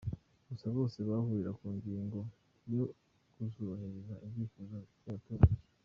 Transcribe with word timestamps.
Gusa 0.49 0.67
bose 0.77 0.97
bahurira 1.09 1.51
ku 1.59 1.65
ngingo 1.75 2.19
yo 2.73 2.83
kuzubahiriza 3.33 4.13
ibyifuzo 4.25 4.75
by’abaturage. 4.99 5.53